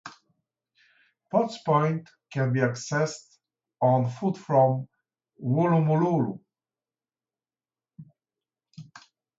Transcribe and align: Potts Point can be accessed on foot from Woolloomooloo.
Potts 1.29 1.59
Point 1.63 2.09
can 2.33 2.51
be 2.51 2.61
accessed 2.61 3.37
on 3.83 4.09
foot 4.09 4.35
from 4.35 4.89
Woolloomooloo. 5.39 6.39